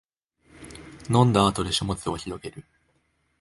[1.11, 2.65] 飲んだ後で書物をひろげる